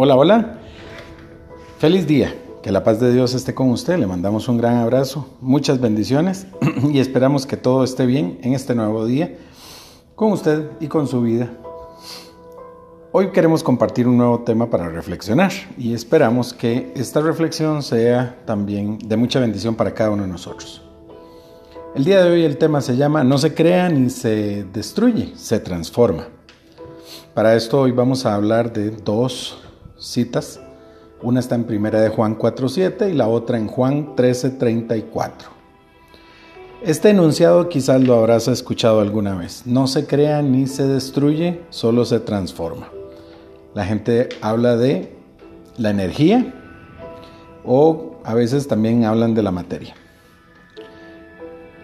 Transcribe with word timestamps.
Hola, 0.00 0.14
hola. 0.14 0.60
Feliz 1.80 2.06
día. 2.06 2.32
Que 2.62 2.70
la 2.70 2.84
paz 2.84 3.00
de 3.00 3.12
Dios 3.12 3.34
esté 3.34 3.52
con 3.52 3.70
usted. 3.70 3.98
Le 3.98 4.06
mandamos 4.06 4.46
un 4.46 4.56
gran 4.56 4.76
abrazo, 4.76 5.26
muchas 5.40 5.80
bendiciones 5.80 6.46
y 6.92 7.00
esperamos 7.00 7.46
que 7.46 7.56
todo 7.56 7.82
esté 7.82 8.06
bien 8.06 8.38
en 8.44 8.52
este 8.52 8.76
nuevo 8.76 9.06
día 9.06 9.34
con 10.14 10.30
usted 10.30 10.70
y 10.78 10.86
con 10.86 11.08
su 11.08 11.22
vida. 11.22 11.50
Hoy 13.10 13.32
queremos 13.32 13.64
compartir 13.64 14.06
un 14.06 14.18
nuevo 14.18 14.38
tema 14.42 14.70
para 14.70 14.88
reflexionar 14.88 15.50
y 15.76 15.92
esperamos 15.94 16.54
que 16.54 16.92
esta 16.94 17.20
reflexión 17.20 17.82
sea 17.82 18.38
también 18.46 18.98
de 18.98 19.16
mucha 19.16 19.40
bendición 19.40 19.74
para 19.74 19.94
cada 19.94 20.12
uno 20.12 20.22
de 20.22 20.28
nosotros. 20.28 20.80
El 21.96 22.04
día 22.04 22.22
de 22.22 22.30
hoy 22.30 22.44
el 22.44 22.56
tema 22.56 22.82
se 22.82 22.96
llama 22.96 23.24
No 23.24 23.36
se 23.36 23.52
crea 23.52 23.88
ni 23.88 24.10
se 24.10 24.62
destruye, 24.72 25.32
se 25.34 25.58
transforma. 25.58 26.28
Para 27.34 27.56
esto 27.56 27.80
hoy 27.80 27.90
vamos 27.90 28.26
a 28.26 28.36
hablar 28.36 28.72
de 28.72 28.92
dos 28.92 29.64
citas. 29.98 30.60
Una 31.22 31.40
está 31.40 31.54
en 31.54 31.64
primera 31.64 32.00
de 32.00 32.08
Juan 32.08 32.38
4.7 32.38 33.10
y 33.10 33.14
la 33.14 33.28
otra 33.28 33.58
en 33.58 33.66
Juan 33.66 34.14
13.34. 34.14 35.32
Este 36.82 37.10
enunciado 37.10 37.68
quizás 37.68 38.00
lo 38.00 38.14
habrás 38.14 38.46
escuchado 38.46 39.00
alguna 39.00 39.34
vez. 39.34 39.66
No 39.66 39.88
se 39.88 40.06
crea 40.06 40.42
ni 40.42 40.68
se 40.68 40.86
destruye, 40.86 41.62
solo 41.70 42.04
se 42.04 42.20
transforma. 42.20 42.88
La 43.74 43.84
gente 43.84 44.28
habla 44.40 44.76
de 44.76 45.12
la 45.76 45.90
energía 45.90 46.54
o 47.64 48.20
a 48.24 48.34
veces 48.34 48.68
también 48.68 49.04
hablan 49.04 49.34
de 49.34 49.42
la 49.42 49.50
materia. 49.50 49.94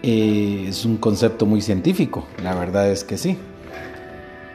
Eh, 0.01 0.67
es 0.69 0.85
un 0.85 0.97
concepto 0.97 1.45
muy 1.45 1.61
científico, 1.61 2.25
la 2.41 2.53
verdad 2.55 2.89
es 2.89 3.03
que 3.03 3.17
sí. 3.17 3.37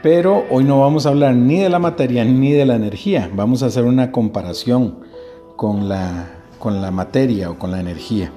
Pero 0.03 0.47
hoy 0.49 0.65
no 0.65 0.81
vamos 0.81 1.05
a 1.05 1.11
hablar 1.11 1.35
ni 1.35 1.59
de 1.59 1.69
la 1.69 1.79
materia 1.79 2.25
ni 2.25 2.53
de 2.53 2.65
la 2.65 2.75
energía, 2.75 3.31
vamos 3.35 3.63
a 3.63 3.67
hacer 3.67 3.85
una 3.85 4.11
comparación 4.11 5.01
con 5.57 5.91
la, 5.91 6.31
con 6.59 6.81
la 6.81 6.91
materia 6.91 7.51
o 7.51 7.59
con 7.59 7.71
la 7.71 7.81
energía. 7.81 8.33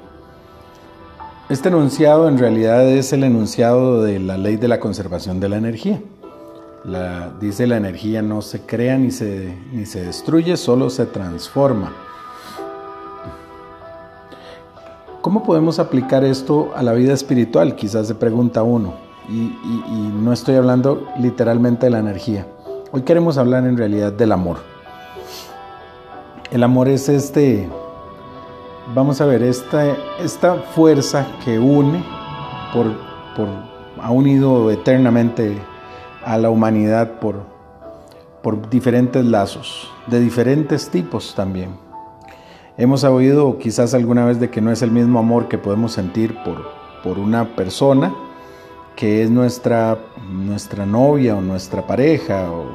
Este 1.48 1.70
enunciado 1.70 2.28
en 2.28 2.38
realidad 2.38 2.86
es 2.90 3.14
el 3.14 3.24
enunciado 3.24 4.04
de 4.04 4.20
la 4.20 4.38
ley 4.38 4.58
de 4.58 4.68
la 4.68 4.82
conservación 4.82 5.40
de 5.40 5.48
la 5.48 5.56
energía. 5.56 6.02
La, 6.84 7.32
dice 7.40 7.66
la 7.66 7.78
energía 7.78 8.22
no 8.22 8.42
se 8.42 8.60
crea 8.60 8.98
ni 8.98 9.12
se, 9.12 9.56
ni 9.72 9.86
se 9.86 10.04
destruye, 10.04 10.58
solo 10.58 10.90
se 10.90 11.06
transforma. 11.06 11.94
¿Cómo 15.22 15.44
podemos 15.44 15.80
aplicar 15.80 16.26
esto 16.26 16.74
a 16.76 16.84
la 16.84 16.92
vida 16.92 17.14
espiritual? 17.14 17.78
Quizás 17.78 18.08
se 18.08 18.16
pregunta 18.16 18.64
uno 18.64 19.13
y, 19.30 20.12
no 20.14 20.34
estoy 20.34 20.56
hablando 20.56 21.08
literalmente 21.20 21.86
de 21.86 21.92
la 21.92 22.00
energía. 22.00 22.48
Hoy 22.92 23.02
queremos 23.02 23.38
hablar 23.38 23.66
en 23.66 23.78
realidad 23.78 24.12
del 24.12 24.32
amor. 24.32 24.58
El 26.52 26.64
amor 26.64 26.88
es 26.88 27.10
este, 27.10 27.68
vamos 28.94 29.22
a 29.22 29.26
ver, 29.26 29.42
esta, 29.42 29.96
esta 30.20 30.56
fuerza 30.56 31.26
que 31.44 31.58
une, 31.58 32.04
por, 32.74 32.86
por, 33.36 33.48
ha 34.02 34.12
unido 34.12 34.70
eternamente 34.70 35.58
a 36.24 36.38
la 36.38 36.50
humanidad 36.50 37.20
por, 37.20 37.44
por 38.42 38.70
diferentes 38.70 39.26
lazos, 39.26 39.90
de 40.08 40.20
diferentes 40.20 40.90
tipos 40.90 41.34
también. 41.36 41.72
Hemos 42.78 43.04
oído 43.04 43.58
quizás 43.58 43.94
alguna 43.94 44.26
vez 44.26 44.40
de 44.40 44.50
que 44.50 44.62
no 44.62 44.72
es 44.72 44.82
el 44.82 44.92
mismo 44.92 45.20
amor 45.20 45.48
que 45.48 45.58
podemos 45.58 45.94
sentir 45.94 46.36
por, 46.44 46.64
por 47.04 47.20
una 47.20 47.56
persona 47.56 48.14
que 48.96 49.24
es 49.24 49.30
nuestra, 49.30 49.98
nuestra 50.30 50.86
novia 50.86 51.36
o 51.36 51.42
nuestra 51.42 51.86
pareja, 51.86 52.52
o 52.52 52.66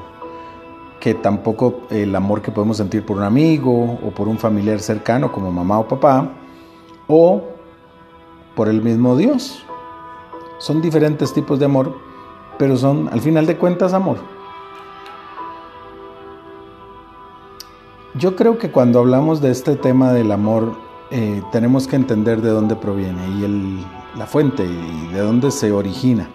que 1.00 1.14
tampoco 1.14 1.82
el 1.90 2.14
amor 2.14 2.42
que 2.42 2.50
podemos 2.50 2.76
sentir 2.76 3.04
por 3.04 3.18
un 3.18 3.22
amigo 3.22 3.98
o 4.04 4.10
por 4.10 4.28
un 4.28 4.38
familiar 4.38 4.80
cercano 4.80 5.30
como 5.30 5.52
mamá 5.52 5.78
o 5.78 5.86
papá, 5.86 6.32
o 7.06 7.42
por 8.54 8.68
el 8.68 8.82
mismo 8.82 9.16
Dios. 9.16 9.64
Son 10.58 10.82
diferentes 10.82 11.32
tipos 11.32 11.58
de 11.60 11.66
amor, 11.66 11.96
pero 12.58 12.76
son 12.76 13.08
al 13.12 13.20
final 13.20 13.46
de 13.46 13.56
cuentas 13.56 13.92
amor. 13.92 14.18
Yo 18.14 18.34
creo 18.34 18.58
que 18.58 18.72
cuando 18.72 18.98
hablamos 18.98 19.40
de 19.40 19.52
este 19.52 19.76
tema 19.76 20.12
del 20.12 20.32
amor, 20.32 20.72
eh, 21.10 21.40
tenemos 21.52 21.86
que 21.86 21.94
entender 21.94 22.42
de 22.42 22.50
dónde 22.50 22.74
proviene 22.74 23.28
y 23.38 23.44
el, 23.44 23.86
la 24.18 24.26
fuente 24.26 24.64
y 24.64 25.12
de 25.12 25.20
dónde 25.20 25.50
se 25.50 25.70
origina. 25.70 26.28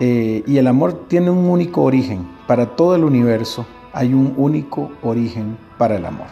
Eh, 0.00 0.44
y 0.46 0.58
el 0.58 0.66
amor 0.66 1.06
tiene 1.08 1.30
un 1.30 1.48
único 1.48 1.82
origen. 1.82 2.28
Para 2.46 2.76
todo 2.76 2.94
el 2.94 3.04
universo 3.04 3.66
hay 3.92 4.12
un 4.12 4.34
único 4.36 4.92
origen 5.02 5.56
para 5.78 5.96
el 5.96 6.04
amor. 6.04 6.26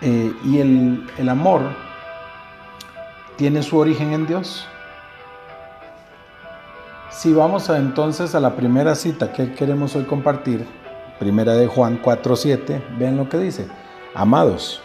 Eh, 0.00 0.32
y 0.44 0.58
el, 0.58 1.06
el 1.18 1.28
amor 1.28 1.62
tiene 3.36 3.62
su 3.62 3.76
origen 3.76 4.12
en 4.12 4.26
Dios. 4.26 4.66
Si 7.10 7.32
vamos 7.32 7.68
entonces 7.70 8.34
a 8.34 8.40
la 8.40 8.54
primera 8.54 8.94
cita 8.94 9.32
que 9.32 9.52
queremos 9.54 9.96
hoy 9.96 10.04
compartir, 10.04 10.66
primera 11.18 11.54
de 11.54 11.66
Juan 11.66 12.00
4:7, 12.02 12.82
vean 12.98 13.16
lo 13.16 13.28
que 13.28 13.38
dice. 13.38 13.66
Amados, 14.14 14.80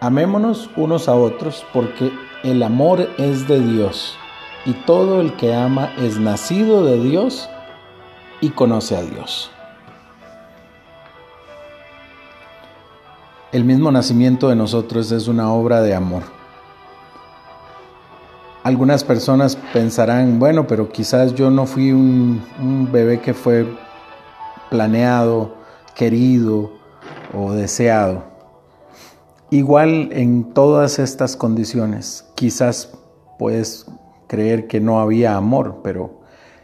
amémonos 0.00 0.70
unos 0.76 1.08
a 1.08 1.14
otros 1.14 1.64
porque 1.72 2.12
el 2.44 2.62
amor 2.62 3.08
es 3.16 3.48
de 3.48 3.58
Dios 3.58 4.18
y 4.66 4.74
todo 4.74 5.22
el 5.22 5.32
que 5.34 5.54
ama 5.54 5.90
es 5.98 6.18
nacido 6.18 6.84
de 6.84 7.02
Dios 7.02 7.48
y 8.42 8.50
conoce 8.50 8.96
a 8.96 9.02
Dios. 9.02 9.50
El 13.50 13.64
mismo 13.64 13.90
nacimiento 13.90 14.50
de 14.50 14.56
nosotros 14.56 15.10
es 15.10 15.26
una 15.26 15.50
obra 15.52 15.80
de 15.80 15.94
amor. 15.94 16.22
Algunas 18.62 19.04
personas 19.04 19.56
pensarán, 19.72 20.38
bueno, 20.38 20.66
pero 20.66 20.90
quizás 20.90 21.34
yo 21.34 21.50
no 21.50 21.64
fui 21.64 21.92
un, 21.92 22.44
un 22.60 22.92
bebé 22.92 23.20
que 23.20 23.32
fue 23.32 23.66
planeado, 24.68 25.54
querido 25.94 26.72
o 27.32 27.52
deseado. 27.52 28.33
Igual 29.54 30.08
en 30.10 30.52
todas 30.52 30.98
estas 30.98 31.36
condiciones, 31.36 32.26
quizás 32.34 32.92
puedes 33.38 33.86
creer 34.26 34.66
que 34.66 34.80
no 34.80 34.98
había 34.98 35.36
amor, 35.36 35.80
pero 35.84 36.22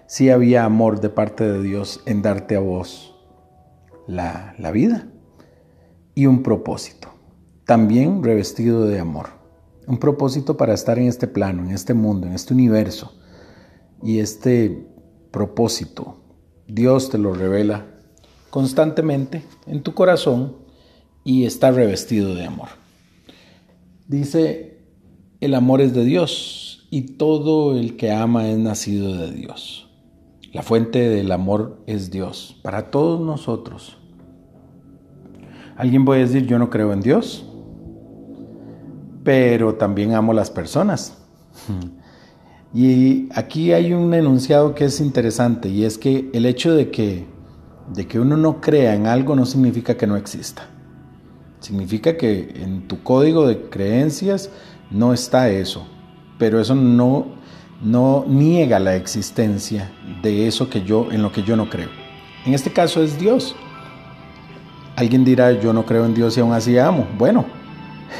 sí 0.08 0.28
había 0.28 0.64
amor 0.64 1.00
de 1.00 1.08
parte 1.08 1.44
de 1.44 1.62
Dios 1.62 2.00
en 2.06 2.20
darte 2.20 2.56
a 2.56 2.58
vos 2.58 3.16
la, 4.08 4.56
la 4.58 4.72
vida 4.72 5.06
y 6.16 6.26
un 6.26 6.42
propósito, 6.42 7.10
también 7.64 8.24
revestido 8.24 8.84
de 8.86 8.98
amor. 8.98 9.28
Un 9.86 9.98
propósito 9.98 10.56
para 10.56 10.74
estar 10.74 10.98
en 10.98 11.06
este 11.06 11.28
plano, 11.28 11.62
en 11.62 11.70
este 11.70 11.94
mundo, 11.94 12.26
en 12.26 12.32
este 12.32 12.54
universo. 12.54 13.12
Y 14.02 14.18
este 14.18 14.84
propósito, 15.30 16.24
Dios 16.66 17.08
te 17.08 17.18
lo 17.18 17.34
revela 17.34 17.86
constantemente 18.50 19.44
en 19.68 19.80
tu 19.84 19.94
corazón 19.94 20.56
y 21.22 21.44
está 21.44 21.70
revestido 21.70 22.34
de 22.34 22.46
amor. 22.46 22.79
Dice, 24.10 24.82
el 25.41 25.54
amor 25.54 25.81
es 25.81 25.94
de 25.94 26.04
Dios 26.04 26.88
y 26.91 27.03
todo 27.12 27.78
el 27.78 27.97
que 27.97 28.10
ama 28.10 28.48
es 28.48 28.59
nacido 28.59 29.16
de 29.16 29.31
Dios. 29.31 29.88
La 30.53 30.62
fuente 30.62 31.09
del 31.09 31.31
amor 31.31 31.81
es 31.87 32.10
Dios 32.10 32.59
para 32.60 32.91
todos 32.91 33.20
nosotros. 33.20 33.99
Alguien 35.76 36.04
puede 36.04 36.22
decir, 36.22 36.44
yo 36.44 36.59
no 36.59 36.70
creo 36.70 36.93
en 36.93 37.03
Dios, 37.03 37.47
pero 39.22 39.76
también 39.76 40.15
amo 40.15 40.32
las 40.32 40.50
personas. 40.50 41.16
Y 42.72 43.28
aquí 43.34 43.72
hay 43.72 43.93
un 43.93 44.15
enunciado 44.15 44.76
que 44.76 44.84
es 44.84 45.00
interesante 45.00 45.69
y 45.69 45.84
es 45.84 45.99
que 45.99 46.31
el 46.32 46.46
hecho 46.46 46.73
de 46.73 46.93
que, 46.93 47.26
de 47.93 48.06
que 48.06 48.20
uno 48.20 48.37
no 48.37 48.61
crea 48.61 48.94
en 48.94 49.08
algo 49.08 49.34
no 49.34 49.44
significa 49.44 49.96
que 49.96 50.06
no 50.06 50.17
exista. 50.17 50.69
Significa 51.60 52.16
que 52.16 52.54
en 52.56 52.88
tu 52.88 53.02
código 53.02 53.46
de 53.46 53.68
creencias 53.68 54.50
no 54.90 55.12
está 55.12 55.50
eso, 55.50 55.86
pero 56.38 56.58
eso 56.58 56.74
no, 56.74 57.26
no 57.82 58.24
niega 58.26 58.78
la 58.78 58.96
existencia 58.96 59.92
de 60.22 60.48
eso 60.48 60.70
que 60.70 60.82
yo, 60.82 61.08
en 61.12 61.22
lo 61.22 61.30
que 61.30 61.42
yo 61.42 61.56
no 61.56 61.68
creo. 61.68 61.90
En 62.46 62.54
este 62.54 62.72
caso 62.72 63.02
es 63.02 63.18
Dios. 63.18 63.54
Alguien 64.96 65.22
dirá, 65.22 65.52
yo 65.52 65.74
no 65.74 65.84
creo 65.84 66.06
en 66.06 66.14
Dios 66.14 66.36
y 66.36 66.40
aún 66.40 66.54
así 66.54 66.78
amo. 66.78 67.06
Bueno, 67.18 67.44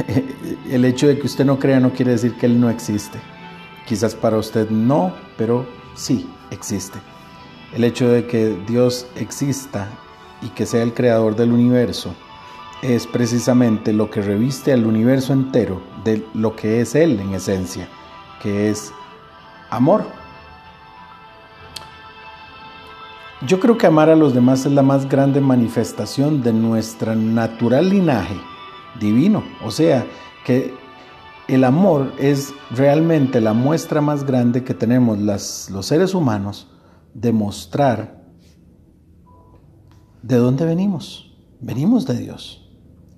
el 0.71 0.85
hecho 0.85 1.09
de 1.09 1.19
que 1.19 1.27
usted 1.27 1.47
no 1.47 1.59
crea 1.59 1.81
no 1.81 1.93
quiere 1.93 2.13
decir 2.13 2.35
que 2.35 2.45
Él 2.45 2.61
no 2.61 2.69
existe. 2.69 3.19
Quizás 3.87 4.15
para 4.15 4.37
usted 4.37 4.69
no, 4.69 5.15
pero 5.39 5.67
sí 5.95 6.29
existe. 6.51 6.99
El 7.75 7.85
hecho 7.85 8.07
de 8.09 8.27
que 8.27 8.55
Dios 8.69 9.07
exista 9.17 9.89
y 10.43 10.49
que 10.49 10.67
sea 10.67 10.83
el 10.83 10.93
creador 10.93 11.37
del 11.37 11.53
universo 11.53 12.15
es 12.83 13.07
precisamente 13.07 13.93
lo 13.93 14.11
que 14.11 14.23
reviste 14.23 14.73
al 14.73 14.87
universo 14.87 15.33
entero 15.33 15.83
de 16.05 16.27
lo 16.35 16.57
que 16.57 16.81
es 16.81 16.95
Él 16.95 17.21
en 17.21 17.35
esencia, 17.35 17.89
que 18.43 18.71
es 18.71 18.93
amor. 19.69 20.05
Yo 23.47 23.59
creo 23.61 23.79
que 23.79 23.87
amar 23.87 24.11
a 24.11 24.17
los 24.17 24.35
demás 24.35 24.67
es 24.67 24.73
la 24.73 24.83
más 24.83 25.09
grande 25.09 25.41
manifestación 25.41 26.43
de 26.43 26.53
nuestra 26.53 27.15
natural 27.15 27.89
linaje 27.89 28.37
divino. 28.99 29.43
O 29.65 29.71
sea, 29.71 30.07
que 30.45 30.75
el 31.49 31.65
amor 31.65 32.13
es 32.19 32.53
realmente 32.71 33.41
la 33.41 33.55
muestra 33.55 34.01
más 34.01 34.25
grande 34.25 34.63
que 34.63 34.75
tenemos 34.75 35.19
los 35.19 35.87
seres 35.87 36.15
humanos 36.15 36.69
de 37.15 37.33
mostrar 37.33 38.23
de 40.23 40.37
dónde 40.37 40.65
venimos. 40.65 41.35
Venimos 41.61 42.07
de 42.07 42.19
Dios. 42.19 42.60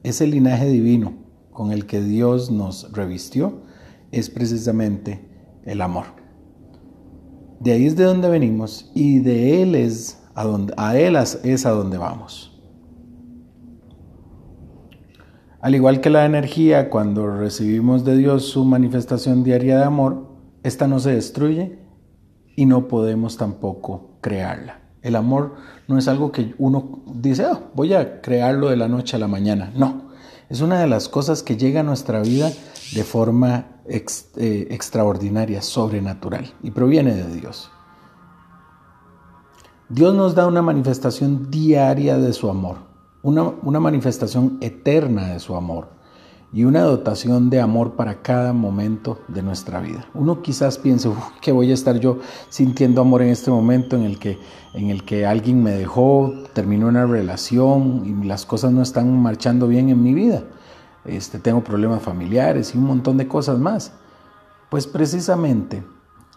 Ese 0.02 0.26
linaje 0.26 0.66
divino 0.66 1.14
con 1.52 1.70
el 1.72 1.86
que 1.86 2.02
Dios 2.02 2.50
nos 2.50 2.92
revistió 2.92 3.62
es 4.10 4.30
precisamente 4.30 5.20
el 5.64 5.80
amor. 5.80 6.06
De 7.60 7.72
ahí 7.72 7.86
es 7.86 7.96
de 7.96 8.04
donde 8.04 8.28
venimos 8.28 8.90
y 8.94 9.20
de 9.20 9.62
Él 9.62 9.74
es 9.74 10.18
a 10.34 10.44
a 10.76 10.98
Él 10.98 11.16
es 11.16 11.66
a 11.66 11.70
donde 11.70 11.98
vamos. 11.98 12.52
Al 15.60 15.76
igual 15.76 16.00
que 16.00 16.10
la 16.10 16.24
energía, 16.24 16.90
cuando 16.90 17.28
recibimos 17.28 18.04
de 18.04 18.16
Dios 18.16 18.46
su 18.46 18.64
manifestación 18.64 19.44
diaria 19.44 19.78
de 19.78 19.84
amor, 19.84 20.26
esta 20.64 20.88
no 20.88 20.98
se 20.98 21.14
destruye 21.14 21.78
y 22.56 22.66
no 22.66 22.88
podemos 22.88 23.36
tampoco 23.36 24.18
crearla. 24.20 24.81
El 25.02 25.16
amor 25.16 25.56
no 25.88 25.98
es 25.98 26.08
algo 26.08 26.32
que 26.32 26.54
uno 26.58 27.02
dice, 27.14 27.46
oh, 27.46 27.70
voy 27.74 27.92
a 27.94 28.20
crearlo 28.22 28.70
de 28.70 28.76
la 28.76 28.88
noche 28.88 29.16
a 29.16 29.18
la 29.18 29.28
mañana. 29.28 29.72
No, 29.74 30.12
es 30.48 30.60
una 30.60 30.80
de 30.80 30.86
las 30.86 31.08
cosas 31.08 31.42
que 31.42 31.56
llega 31.56 31.80
a 31.80 31.84
nuestra 31.84 32.20
vida 32.20 32.50
de 32.94 33.04
forma 33.04 33.66
eh, 33.86 34.68
extraordinaria, 34.70 35.60
sobrenatural, 35.62 36.52
y 36.62 36.70
proviene 36.70 37.14
de 37.14 37.34
Dios. 37.34 37.70
Dios 39.88 40.14
nos 40.14 40.34
da 40.34 40.46
una 40.46 40.62
manifestación 40.62 41.50
diaria 41.50 42.16
de 42.16 42.32
su 42.32 42.48
amor, 42.48 42.76
una, 43.22 43.80
manifestación 43.80 44.58
eterna 44.60 45.28
de 45.28 45.40
su 45.40 45.54
amor 45.54 45.88
y 46.52 46.64
una 46.64 46.82
dotación 46.82 47.48
de 47.48 47.60
amor 47.60 47.92
para 47.92 48.20
cada 48.20 48.52
momento 48.52 49.18
de 49.28 49.42
nuestra 49.42 49.80
vida. 49.80 50.06
Uno 50.12 50.42
quizás 50.42 50.76
piense, 50.78 51.10
que 51.40 51.50
voy 51.50 51.70
a 51.70 51.74
estar 51.74 51.98
yo 51.98 52.18
sintiendo 52.50 53.00
amor 53.00 53.22
en 53.22 53.28
este 53.28 53.50
momento 53.50 53.96
en 53.96 54.02
el 54.02 54.18
que, 54.18 54.38
en 54.74 54.90
el 54.90 55.04
que 55.04 55.24
alguien 55.24 55.62
me 55.62 55.70
dejó, 55.70 56.34
terminó 56.52 56.88
una 56.88 57.06
relación 57.06 58.02
y 58.04 58.26
las 58.26 58.44
cosas 58.44 58.72
no 58.72 58.82
están 58.82 59.20
marchando 59.20 59.66
bien 59.66 59.88
en 59.88 60.02
mi 60.02 60.12
vida. 60.12 60.42
Este, 61.06 61.38
tengo 61.38 61.64
problemas 61.64 62.02
familiares 62.02 62.74
y 62.74 62.78
un 62.78 62.84
montón 62.84 63.16
de 63.16 63.26
cosas 63.26 63.58
más. 63.58 63.92
Pues 64.68 64.86
precisamente 64.86 65.82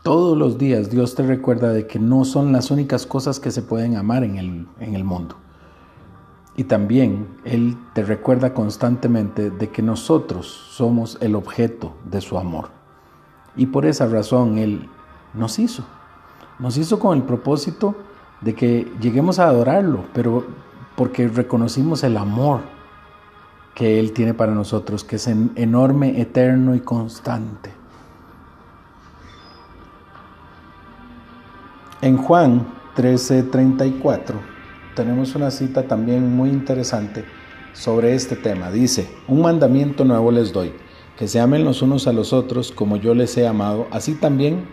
todos 0.02 0.38
los 0.38 0.58
días 0.58 0.90
Dios 0.90 1.16
te 1.16 1.24
recuerda 1.24 1.74
de 1.74 1.88
que 1.88 2.00
no 2.00 2.26
son 2.26 2.52
las 2.52 2.72
únicas 2.72 3.06
cosas 3.06 3.40
que 3.40 3.52
se 3.52 3.62
pueden 3.62 3.98
amar 3.98 4.24
en 4.24 4.38
el, 4.38 4.68
en 4.80 4.96
el 4.96 5.04
mundo. 5.04 5.36
Y 6.58 6.66
también 6.66 7.28
Él 7.44 7.78
te 7.94 8.04
recuerda 8.04 8.54
constantemente 8.54 9.52
de 9.52 9.70
que 9.70 9.82
nosotros 9.82 10.48
somos 10.48 11.18
el 11.22 11.36
objeto 11.36 11.94
de 12.06 12.22
su 12.22 12.38
amor. 12.38 12.70
Y 13.58 13.68
por 13.68 13.86
esa 13.86 14.08
razón 14.08 14.58
Él 14.58 14.90
nos 15.34 15.60
hizo. 15.60 15.84
Nos 16.60 16.78
hizo 16.78 17.00
con 17.00 17.18
el 17.18 17.24
propósito 17.24 17.96
de 18.42 18.56
que 18.56 18.92
lleguemos 19.02 19.40
a 19.40 19.48
adorarlo, 19.48 20.06
pero 20.14 20.46
porque 20.96 21.28
reconocimos 21.28 22.04
el 22.04 22.16
amor 22.16 22.62
que 23.74 24.00
Él 24.00 24.14
tiene 24.14 24.34
para 24.34 24.54
nosotros, 24.54 25.04
que 25.04 25.18
es 25.18 25.28
enorme, 25.28 26.22
eterno 26.22 26.76
y 26.76 26.80
constante. 26.80 27.72
En 32.02 32.18
Juan 32.18 32.66
13:34 32.96 34.55
tenemos 34.96 35.36
una 35.36 35.52
cita 35.52 35.84
también 35.84 36.36
muy 36.36 36.50
interesante 36.50 37.26
sobre 37.74 38.16
este 38.16 38.36
tema. 38.36 38.72
Dice, 38.72 39.08
un 39.28 39.42
mandamiento 39.42 40.06
nuevo 40.06 40.32
les 40.32 40.54
doy, 40.54 40.74
que 41.18 41.28
se 41.28 41.40
amen 41.40 41.66
los 41.66 41.82
unos 41.82 42.08
a 42.08 42.14
los 42.14 42.34
otros 42.34 42.72
como 42.72 42.96
yo 42.98 43.14
les 43.14 43.38
he 43.38 43.48
amado, 43.48 43.88
así 43.92 44.16
también 44.16 44.66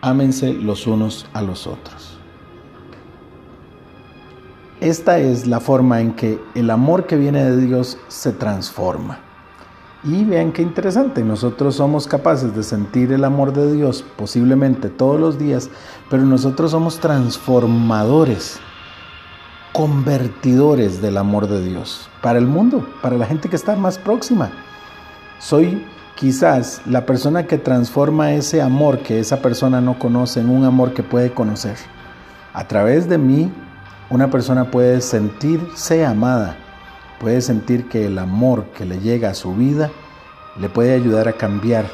ámense 0.00 0.52
los 0.52 0.86
unos 0.86 1.26
a 1.32 1.40
los 1.40 1.66
otros. 1.66 2.18
Esta 4.80 5.18
es 5.18 5.46
la 5.46 5.60
forma 5.60 6.00
en 6.00 6.12
que 6.12 6.38
el 6.54 6.68
amor 6.68 7.06
que 7.06 7.16
viene 7.16 7.42
de 7.42 7.56
Dios 7.56 7.96
se 8.08 8.32
transforma. 8.32 9.20
Y 10.02 10.24
vean 10.24 10.52
qué 10.52 10.60
interesante, 10.60 11.24
nosotros 11.24 11.76
somos 11.76 12.06
capaces 12.06 12.54
de 12.54 12.62
sentir 12.62 13.10
el 13.12 13.24
amor 13.24 13.54
de 13.54 13.72
Dios 13.72 14.04
posiblemente 14.18 14.90
todos 14.90 15.18
los 15.18 15.38
días, 15.38 15.70
pero 16.10 16.24
nosotros 16.24 16.72
somos 16.72 16.98
transformadores, 16.98 18.60
convertidores 19.74 21.02
del 21.02 21.18
amor 21.18 21.48
de 21.48 21.62
Dios 21.62 22.08
para 22.22 22.38
el 22.38 22.46
mundo, 22.46 22.88
para 23.02 23.18
la 23.18 23.26
gente 23.26 23.50
que 23.50 23.56
está 23.56 23.76
más 23.76 23.98
próxima. 23.98 24.50
Soy 25.38 25.84
quizás 26.14 26.80
la 26.86 27.04
persona 27.04 27.46
que 27.46 27.58
transforma 27.58 28.32
ese 28.32 28.62
amor 28.62 29.00
que 29.00 29.20
esa 29.20 29.42
persona 29.42 29.82
no 29.82 29.98
conoce 29.98 30.40
en 30.40 30.48
un 30.48 30.64
amor 30.64 30.94
que 30.94 31.02
puede 31.02 31.34
conocer. 31.34 31.76
A 32.54 32.66
través 32.66 33.06
de 33.10 33.18
mí, 33.18 33.52
una 34.08 34.30
persona 34.30 34.70
puede 34.70 35.02
sentirse 35.02 36.06
amada 36.06 36.56
puede 37.24 37.40
sentir 37.40 37.88
que 37.88 38.06
el 38.06 38.18
amor 38.18 38.66
que 38.76 38.84
le 38.84 38.98
llega 38.98 39.30
a 39.30 39.34
su 39.34 39.54
vida 39.54 39.90
le 40.60 40.68
puede 40.68 40.94
ayudar 40.94 41.26
a 41.26 41.32
cambiar, 41.32 41.86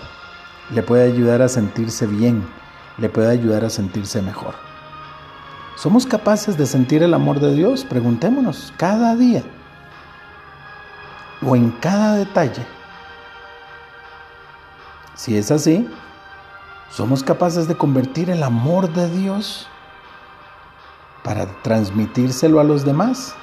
le 0.74 0.82
puede 0.82 1.04
ayudar 1.04 1.40
a 1.40 1.48
sentirse 1.48 2.06
bien, 2.06 2.44
le 2.98 3.08
puede 3.08 3.30
ayudar 3.30 3.64
a 3.64 3.70
sentirse 3.70 4.22
mejor. 4.22 4.69
¿Somos 5.76 6.06
capaces 6.06 6.58
de 6.58 6.66
sentir 6.66 7.02
el 7.02 7.14
amor 7.14 7.40
de 7.40 7.54
Dios? 7.54 7.84
Preguntémonos 7.84 8.72
cada 8.76 9.16
día 9.16 9.42
o 11.42 11.56
en 11.56 11.70
cada 11.70 12.16
detalle. 12.16 12.66
Si 15.14 15.36
es 15.36 15.50
así, 15.50 15.88
¿somos 16.90 17.22
capaces 17.22 17.68
de 17.68 17.76
convertir 17.76 18.30
el 18.30 18.42
amor 18.42 18.92
de 18.92 19.08
Dios 19.10 19.68
para 21.22 21.46
transmitírselo 21.62 22.60
a 22.60 22.64
los 22.64 22.84
demás? 22.84 23.34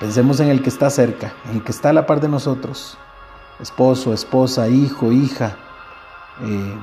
Pensemos 0.00 0.40
en 0.40 0.48
el 0.48 0.62
que 0.62 0.70
está 0.70 0.88
cerca, 0.88 1.34
en 1.46 1.56
el 1.56 1.64
que 1.64 1.72
está 1.72 1.90
a 1.90 1.92
la 1.92 2.06
par 2.06 2.20
de 2.20 2.28
nosotros. 2.28 2.96
Esposo, 3.58 4.14
esposa, 4.14 4.68
hijo, 4.68 5.12
hija, 5.12 5.56
eh, 6.42 6.78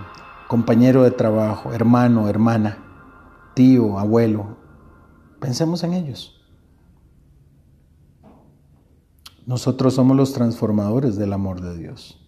compañero 0.47 1.01
de 1.01 1.09
trabajo, 1.09 1.73
hermano, 1.73 2.29
hermana, 2.29 2.77
tío, 3.57 3.97
abuelo. 3.97 4.55
Pensemos 5.39 5.83
en 5.83 5.95
ellos. 5.95 6.39
Nosotros 9.47 9.95
somos 9.95 10.15
los 10.15 10.31
transformadores 10.33 11.15
del 11.15 11.33
amor 11.33 11.61
de 11.61 11.75
Dios. 11.75 12.23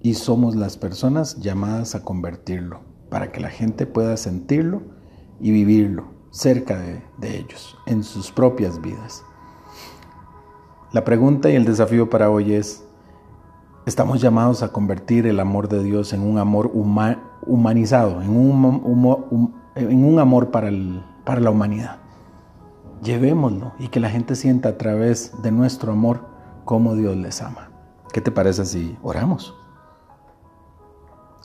Y 0.00 0.14
somos 0.14 0.56
las 0.56 0.76
personas 0.76 1.38
llamadas 1.38 1.94
a 1.94 2.02
convertirlo, 2.02 2.80
para 3.10 3.30
que 3.30 3.38
la 3.38 3.50
gente 3.50 3.86
pueda 3.86 4.16
sentirlo 4.16 4.82
y 5.38 5.52
vivirlo 5.52 6.08
cerca 6.32 6.76
de, 6.76 7.38
ellos, 7.38 7.76
en 7.86 8.02
sus 8.02 8.32
propias 8.32 8.82
vidas. 8.82 9.22
La 10.92 11.04
pregunta 11.04 11.48
y 11.48 11.54
el 11.54 11.64
desafío 11.64 12.10
para 12.10 12.28
hoy 12.28 12.54
es, 12.54 12.84
estamos 13.88 14.20
llamados 14.20 14.62
a 14.62 14.68
convertir 14.68 15.26
el 15.26 15.40
amor 15.40 15.68
de 15.68 15.82
Dios 15.82 16.12
en 16.12 16.20
un 16.20 16.38
amor 16.38 16.70
humanizado, 17.46 18.20
en 18.22 18.36
un, 18.36 20.18
amor 20.18 20.50
para, 20.50 20.70
para 21.24 21.40
la 21.40 21.50
humanidad. 21.50 21.96
Llevémoslo 23.02 23.72
y 23.78 23.88
que 23.88 24.00
la 24.00 24.10
gente 24.10 24.36
sienta 24.36 24.70
a 24.70 24.78
través 24.78 25.32
de 25.42 25.50
nuestro 25.52 25.92
amor 25.92 26.26
cómo 26.64 26.94
Dios 26.94 27.16
les 27.16 27.40
ama. 27.40 27.70
¿Qué 28.12 28.20
te 28.20 28.30
parece 28.30 28.64
si 28.66 28.96
oramos? 29.02 29.54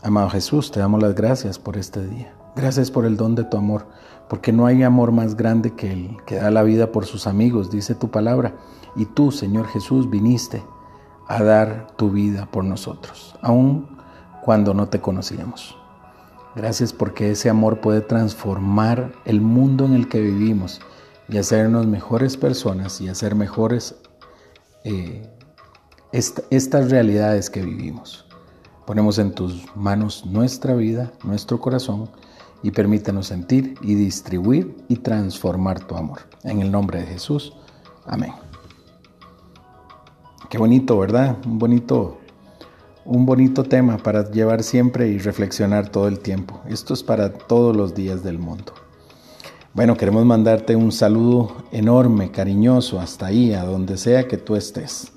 Amado 0.04 0.30
Jesús, 0.30 0.72
te 0.72 0.80
damos 0.82 1.02
las 1.02 1.16
gracias 1.16 1.58
por 1.58 1.78
este 1.78 2.06
día. 2.06 2.34
Gracias 2.56 2.92
por 2.92 3.06
el 3.06 3.16
don 3.16 3.36
de 3.36 3.46
tu 3.46 3.58
amor, 3.58 3.88
porque 4.28 4.52
no 4.52 4.66
hay 4.66 4.84
amor 4.84 5.12
más 5.12 5.36
grande 5.36 5.72
que 5.76 5.92
el 5.92 6.18
que 6.26 6.36
da 6.36 6.52
la 6.52 6.64
vida 6.64 6.92
por 6.92 7.06
sus 7.06 7.26
amigos, 7.26 7.72
dice 7.72 7.96
tu 7.96 8.12
palabra. 8.12 8.56
Y 8.96 9.06
tú, 9.06 9.32
Señor 9.32 9.68
Jesús, 9.68 10.10
viniste 10.10 10.62
a 11.28 11.44
dar 11.44 11.88
tu 11.98 12.12
vida 12.12 12.46
por 12.46 12.64
nosotros, 12.64 13.36
aun 13.42 13.98
cuando 14.44 14.74
no 14.74 14.90
te 14.90 15.00
conocíamos. 15.00 15.78
Gracias 16.56 16.94
porque 16.94 17.32
ese 17.32 17.50
amor 17.50 17.82
puede 17.82 18.02
transformar 18.02 19.12
el 19.26 19.42
mundo 19.42 19.86
en 19.86 19.94
el 19.94 20.08
que 20.08 20.22
vivimos 20.22 20.82
y 21.28 21.38
hacernos 21.38 21.88
mejores 21.88 22.38
personas 22.38 23.02
y 23.02 23.08
hacer 23.08 23.34
mejores 23.34 23.96
eh, 24.84 25.28
estas 26.12 26.92
realidades 26.92 27.50
que 27.50 27.62
vivimos. 27.62 28.26
Ponemos 28.86 29.18
en 29.18 29.34
tus 29.34 29.66
manos 29.76 30.26
nuestra 30.26 30.76
vida, 30.76 31.12
nuestro 31.24 31.60
corazón 31.60 32.10
y 32.62 32.72
permítanos 32.72 33.28
sentir 33.28 33.76
y 33.82 33.96
distribuir 33.96 34.76
y 34.90 34.98
transformar 34.98 35.80
tu 35.80 35.96
amor. 35.96 36.20
En 36.44 36.62
el 36.62 36.72
nombre 36.72 37.00
de 37.00 37.08
Jesús. 37.08 37.54
Amén. 38.06 38.43
Qué 40.54 40.60
bonito, 40.60 41.00
¿verdad? 41.00 41.38
Un 41.48 41.58
bonito 41.58 42.20
un 43.06 43.26
bonito 43.26 43.64
tema 43.64 43.98
para 43.98 44.30
llevar 44.30 44.62
siempre 44.62 45.08
y 45.08 45.18
reflexionar 45.18 45.90
todo 45.90 46.08
el 46.08 46.20
tiempo. 46.20 46.62
Esto 46.70 46.94
es 46.94 47.02
para 47.02 47.34
todos 47.34 47.76
los 47.76 47.96
días 47.96 48.24
del 48.24 48.38
mundo. 48.38 48.72
Bueno, 49.74 49.98
queremos 49.98 50.24
mandarte 50.26 50.76
un 50.76 50.92
saludo 50.92 51.64
enorme, 51.72 52.30
cariñoso, 52.30 53.00
hasta 53.00 53.26
ahí, 53.26 53.52
a 53.54 53.64
donde 53.64 53.98
sea 53.98 54.28
que 54.28 54.38
tú 54.38 54.56
estés. 54.56 55.12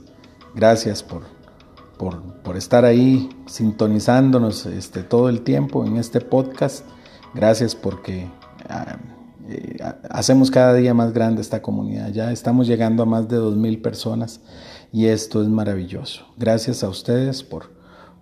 Gracias 0.54 1.02
por, 1.02 1.24
por, 2.42 2.56
estar 2.56 2.86
ahí 2.86 3.28
sintonizándonos 3.44 4.64
este, 4.64 5.02
todo 5.02 5.28
el 5.28 5.42
tiempo 5.42 5.84
en 5.84 5.98
este 5.98 6.22
podcast. 6.22 6.86
Gracias 7.34 7.74
porque 7.74 8.26
ah, 8.70 8.96
eh, 9.50 9.76
hacemos 10.08 10.50
cada 10.50 10.72
día 10.72 10.94
más 10.94 11.12
grande 11.12 11.42
esta 11.42 11.60
comunidad. 11.60 12.08
Ya 12.08 12.32
estamos 12.32 12.66
llegando 12.66 13.02
a 13.02 13.06
más 13.06 13.28
de 13.28 13.36
2.000 13.36 13.82
personas 13.82 14.40
y 14.92 15.06
esto 15.06 15.42
es 15.42 15.48
maravilloso. 15.48 16.24
Gracias 16.36 16.82
a 16.82 16.88
ustedes 16.88 17.42
por, 17.42 17.72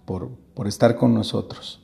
por, 0.04 0.30
por 0.54 0.68
estar 0.68 0.96
con 0.96 1.14
nosotros. 1.14 1.80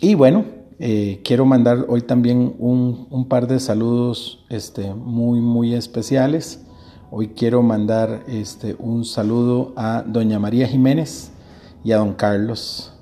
Y 0.00 0.14
bueno, 0.14 0.44
eh, 0.82 1.20
quiero 1.24 1.44
mandar 1.44 1.84
hoy 1.88 2.00
también 2.00 2.54
un, 2.58 3.26
par 3.28 3.46
de 3.46 3.60
saludos 3.60 4.46
este, 4.48 4.94
muy, 4.94 5.40
muy 5.40 5.74
especiales. 5.74 6.62
Hoy 7.10 7.28
quiero 7.28 7.62
mandar 7.62 8.24
este, 8.26 8.76
un 8.78 9.04
saludo 9.04 9.74
a 9.76 10.02
doña 10.06 10.38
María 10.38 10.66
Jiménez 10.66 11.32
y 11.84 11.92
a 11.92 11.98
don 11.98 12.14
Carlos 12.14 12.94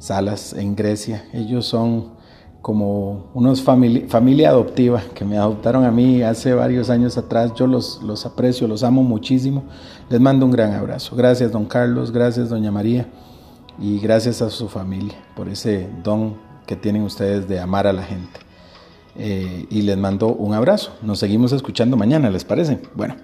Salas 0.00 0.54
en 0.54 0.74
Grecia. 0.74 1.24
Ellos 1.32 1.66
son 1.66 2.14
como 2.62 3.30
unos 3.32 3.62
familia 3.62 4.50
adoptiva 4.50 5.02
que 5.14 5.24
me 5.24 5.38
adoptaron 5.38 5.84
a 5.84 5.90
mí 5.90 6.22
hace 6.22 6.52
varios 6.52 6.90
años 6.90 7.16
atrás. 7.16 7.52
Yo 7.54 7.66
los, 7.66 8.02
los 8.02 8.26
aprecio, 8.26 8.68
los 8.68 8.82
amo 8.82 9.02
muchísimo. 9.02 9.64
Les 10.08 10.20
mando 10.20 10.44
un 10.44 10.52
gran 10.52 10.74
abrazo. 10.74 11.16
Gracias, 11.16 11.52
don 11.52 11.64
Carlos. 11.64 12.10
Gracias, 12.12 12.50
doña 12.50 12.70
María. 12.70 13.08
Y 13.78 13.98
gracias 13.98 14.42
a 14.42 14.50
su 14.50 14.68
familia 14.68 15.14
por 15.34 15.48
ese 15.48 15.88
don 16.02 16.36
que 16.66 16.76
tienen 16.76 17.02
ustedes 17.02 17.48
de 17.48 17.60
amar 17.60 17.86
a 17.86 17.92
la 17.92 18.02
gente. 18.02 18.40
Eh, 19.16 19.66
y 19.70 19.82
les 19.82 19.96
mando 19.96 20.28
un 20.28 20.54
abrazo. 20.54 20.92
Nos 21.02 21.18
seguimos 21.18 21.52
escuchando 21.52 21.96
mañana, 21.96 22.30
¿les 22.30 22.44
parece? 22.44 22.80
Bueno, 22.94 23.16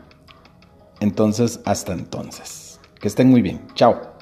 entonces 1.01 1.61
hasta 1.65 1.93
entonces. 1.93 2.81
Que 2.99 3.09
estén 3.09 3.31
muy 3.31 3.43
bien. 3.43 3.61
Chao. 3.75 4.16